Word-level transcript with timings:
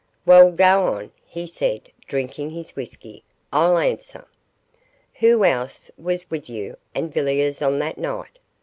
'Well, 0.25 0.51
go 0.51 0.81
on,' 0.95 1.11
he 1.27 1.45
said, 1.45 1.91
drinking 2.07 2.49
his 2.49 2.75
whisky, 2.75 3.23
'I'll 3.53 3.77
answer.' 3.77 4.27
'Who 5.19 5.43
else 5.45 5.91
was 5.95 6.27
with 6.27 6.49
you 6.49 6.77
and 6.95 7.13
Villiers 7.13 7.61
on 7.61 7.77
that 7.77 7.99
night? 7.99 8.39